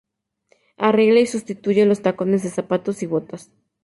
Arregla 0.77 1.19
y 1.19 1.27
sustituye 1.27 1.85
los 1.85 2.01
tacones 2.01 2.41
de 2.41 2.49
zapatos 2.49 3.03
y 3.03 3.05
botas. 3.05 3.51